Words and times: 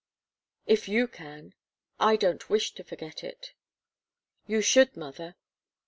"If 0.65 0.87
you 0.87 1.07
can. 1.07 1.53
I 1.99 2.15
don't 2.15 2.49
wish 2.49 2.73
to 2.73 2.83
forget 2.83 3.23
it." 3.23 3.53
"You 4.47 4.59
should, 4.63 4.97
mother. 4.97 5.35